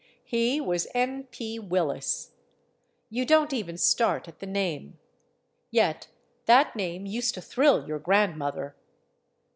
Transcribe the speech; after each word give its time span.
He 0.23 0.59
was 0.59 0.87
N. 0.95 1.25
P. 1.29 1.59
Willis. 1.59 2.31
You 3.11 3.23
don't 3.23 3.53
even 3.53 3.77
start 3.77 4.27
at 4.27 4.39
the 4.39 4.47
name. 4.47 4.97
Yet 5.69 6.07
that 6.47 6.75
name 6.75 7.05
used 7.05 7.35
to 7.35 7.39
thrill 7.41 7.87
your 7.87 7.99
grandmother. 7.99 8.75